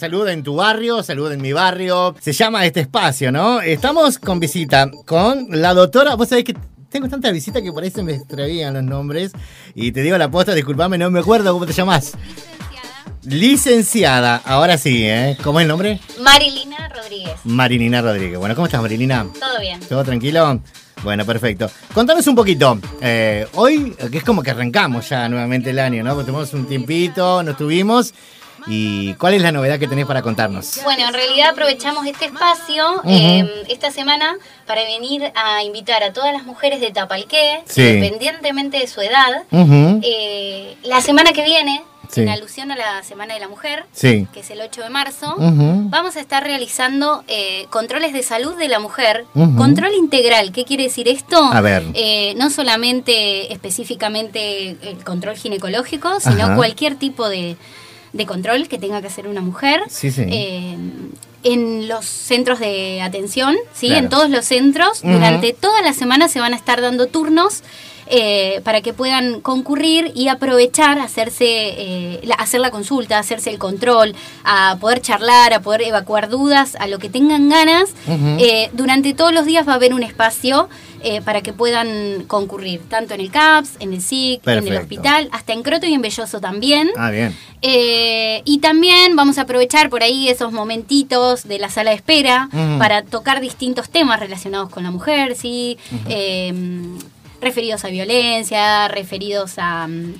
[0.00, 2.16] Saluda en tu barrio, saluda en mi barrio.
[2.22, 3.60] Se llama este espacio, ¿no?
[3.60, 6.14] Estamos con visita con la doctora.
[6.14, 6.56] Vos sabés que
[6.88, 9.32] tengo tanta visita que por ahí se me extravían los nombres.
[9.74, 12.12] Y te digo la posta, disculpame, no me acuerdo cómo te llamas.
[13.24, 15.36] Licenciada, ahora sí, ¿eh?
[15.44, 16.00] ¿Cómo es el nombre?
[16.22, 17.34] Marilina Rodríguez.
[17.44, 18.38] Marilina Rodríguez.
[18.38, 19.26] Bueno, ¿cómo estás, Marilina?
[19.38, 19.80] Todo bien.
[19.80, 20.62] ¿Todo tranquilo?
[21.04, 21.70] Bueno, perfecto.
[21.92, 22.78] Contanos un poquito.
[23.02, 26.14] eh, hoy, que es como que arrancamos ya nuevamente el año, ¿no?
[26.14, 28.14] Porque tenemos un tiempito, nos tuvimos.
[28.66, 30.80] ¿Y cuál es la novedad que tenés para contarnos?
[30.84, 36.32] Bueno, en realidad aprovechamos este espacio eh, esta semana para venir a invitar a todas
[36.32, 37.82] las mujeres de Tapalqué, Sí.
[37.82, 39.44] independientemente de su edad.
[40.02, 42.22] Eh, la semana que viene, Sí.
[42.22, 44.26] en alusión a la Semana de la Mujer, Sí.
[44.34, 48.66] que es el 8 de marzo, vamos a estar realizando eh, controles de salud de
[48.66, 49.26] la mujer.
[49.56, 51.36] Control integral, ¿qué quiere decir esto?
[51.52, 51.84] A ver.
[51.94, 56.56] Eh, no solamente específicamente el control ginecológico, sino Ajá.
[56.56, 57.56] cualquier tipo de,
[58.12, 59.82] de control que tenga que hacer una mujer.
[59.88, 60.22] Sí, sí.
[60.28, 60.76] Eh,
[61.42, 63.86] en los centros de atención, ¿sí?
[63.86, 64.04] Claro.
[64.04, 67.62] en todos los centros, durante toda la semana se van a estar dando turnos
[68.10, 73.58] eh, para que puedan concurrir y aprovechar, hacerse, eh, la- hacer la consulta, hacerse el
[73.58, 77.90] control, a poder charlar, a poder evacuar dudas, a lo que tengan ganas.
[78.38, 80.68] Eh, durante todos los días va a haber un espacio
[81.24, 85.54] para que puedan concurrir, tanto en el CAPS, en el SIC, en el hospital, hasta
[85.54, 86.90] en Croto y en Belloso también.
[86.98, 87.34] Ah, bien.
[88.44, 93.02] Y también vamos a aprovechar por ahí esos momentitos de la sala de espera para
[93.02, 95.78] tocar distintos temas relacionados con la mujer, ¿sí?
[96.08, 96.52] Eh,
[97.40, 100.14] referidos a violencia, referidos a mm,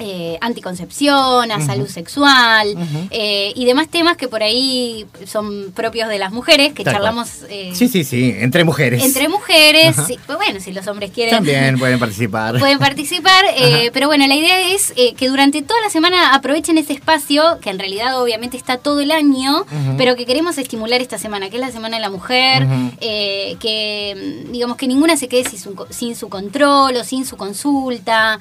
[0.00, 2.74] eh, anticoncepción, a salud sexual
[3.10, 7.28] eh, y demás temas que por ahí son propios de las mujeres, que Tal charlamos
[7.50, 9.04] eh, Sí, sí, sí, entre mujeres.
[9.04, 9.96] entre mujeres.
[10.06, 12.58] Sí, pues bueno, si los hombres quieren También pueden participar.
[12.58, 16.94] pueden participar, eh, pero bueno, la idea es que durante toda la semana aprovechen ese
[16.94, 19.66] espacio, que en realidad obviamente está todo el año,
[19.98, 22.66] pero que queremos estimular esta semana, que es la Semana de la Mujer,
[23.00, 28.38] que digamos que ninguna se quede sin su, sin su control o sin su consulta.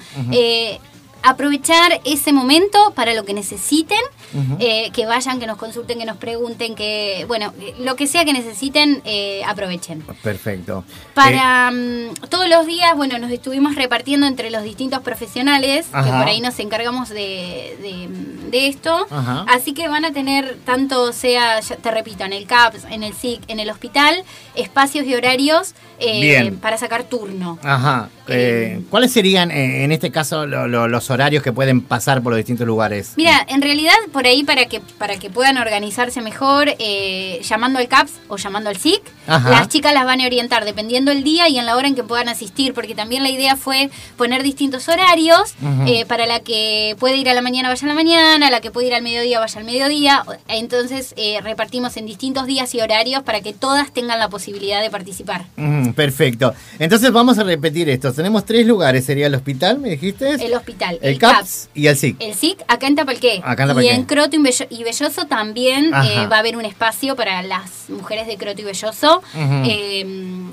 [1.24, 3.98] Eh, aprovechar ese momento para lo que necesiten,
[4.60, 8.26] eh, que vayan, que nos consulten, que nos pregunten, que, bueno, eh, lo que sea
[8.26, 10.02] que necesiten, eh, aprovechen.
[10.24, 10.84] Perfecto.
[10.88, 16.10] Eh, Para mm, todos los días, bueno, nos estuvimos repartiendo entre los distintos profesionales, que
[16.12, 19.08] por ahí nos encargamos de, de- de esto.
[19.10, 19.46] Ajá.
[19.48, 23.14] Así que van a tener, tanto sea, ya te repito, en el CAPS, en el
[23.14, 24.24] SIC, en el hospital,
[24.56, 27.60] espacios y horarios eh, para sacar turno.
[27.64, 28.10] Ajá.
[28.32, 32.32] Eh, ¿Cuáles serían, eh, en este caso, lo- lo- los horarios que pueden pasar por
[32.32, 33.14] los distintos lugares?
[33.18, 37.88] Mira, en realidad por ahí para que para que puedan organizarse mejor, eh, llamando al
[37.88, 39.50] CAPS o llamando al SIC, Ajá.
[39.50, 42.04] las chicas las van a orientar dependiendo el día y en la hora en que
[42.04, 45.54] puedan asistir, porque también la idea fue poner distintos horarios
[45.88, 48.72] eh, para la que puede ir a la mañana vaya a la mañana, la que
[48.72, 50.24] puede ir al mediodía vaya al mediodía.
[50.48, 54.90] Entonces eh, repartimos en distintos días y horarios para que todas tengan la posibilidad de
[54.90, 55.46] participar.
[55.56, 56.54] Mm, perfecto.
[56.80, 58.12] Entonces vamos a repetir esto.
[58.20, 59.06] Tenemos tres lugares.
[59.06, 60.32] Sería el hospital, me dijiste.
[60.46, 62.18] El hospital, el CAPS y el SIC.
[62.22, 63.42] El SIC acá en Tapalqué.
[63.46, 63.94] Acá en Y Tapalqué.
[63.94, 67.90] en Croto y Bello- y Belloso también eh, va a haber un espacio para las
[67.90, 70.06] mujeres de Croto y Belloso eh,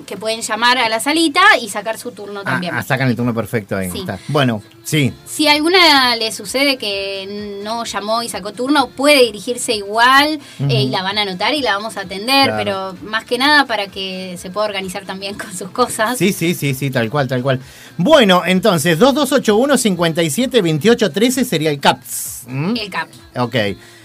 [0.06, 2.72] que pueden llamar a la salita y sacar su turno Ah, también.
[2.75, 3.91] ah, sacan el turno perfecto ahí.
[3.91, 3.99] Sí.
[4.00, 4.19] está.
[4.28, 5.13] Bueno, sí.
[5.27, 10.39] Si a alguna le sucede que no llamó y sacó turno, puede dirigirse igual
[10.71, 12.57] eh, y la van a anotar y la vamos a atender, Claro.
[12.57, 16.17] pero más que nada para que se pueda organizar también con sus cosas.
[16.17, 17.61] Sí, sí, sí, sí, tal cual, tal cual.
[17.99, 22.45] Bueno, entonces, 2281 57 28 13 sería el CAPS.
[22.49, 23.09] El CAP.
[23.39, 23.57] Ok.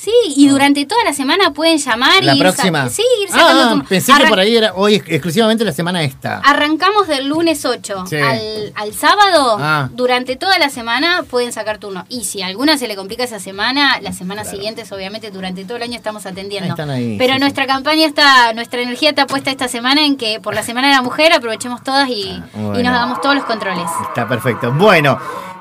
[0.00, 2.88] Sí, y durante toda la semana pueden llamar La y ir próxima.
[2.88, 6.38] sí, ir sacando ah, pensé que por ahí era hoy ex- exclusivamente la semana esta.
[6.38, 8.14] Arrancamos del lunes 8 Sí.
[8.14, 9.56] al, al sábado.
[9.58, 9.88] Ah.
[9.92, 12.06] Durante toda la semana pueden sacar turno.
[12.08, 14.56] Y si a alguna se le complica esa semana, las semanas Claro.
[14.58, 16.66] siguientes, obviamente, durante todo el año estamos atendiendo.
[16.66, 20.16] Ahí están ahí, Pero sí, nuestra campaña está, nuestra energía está puesta esta semana en
[20.16, 22.78] que por la Semana de la Mujer aprovechemos todas y, Ah, bueno.
[22.78, 23.90] y nos hagamos todos los controles.
[24.10, 24.70] Está perfecto.
[24.70, 25.18] Bueno,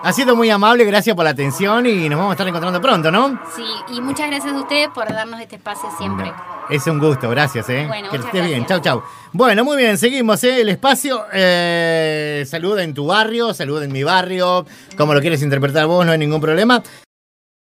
[0.08, 3.12] Ha sido muy amable, gracias por la atención y nos vamos a estar encontrando pronto,
[3.12, 3.42] ¿no?
[3.54, 6.32] Sí, y muchas gracias a ustedes por darnos este espacio siempre.
[6.70, 7.84] Es un gusto, gracias, ¿eh?
[7.90, 9.04] Bueno, que estés bien, chau, chau.
[9.34, 10.62] Bueno, muy bien, seguimos, ¿eh?
[10.62, 14.66] El espacio, eh, saluda en tu barrio, saluda en mi barrio,
[14.96, 16.82] como lo quieres interpretar vos, no hay ningún problema.